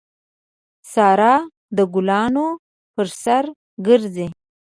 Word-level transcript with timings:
سارا 0.93 1.35
د 1.75 1.77
ګلانو 1.93 2.47
پر 2.93 3.07
سر 3.23 3.43
ګرځي. 3.87 4.27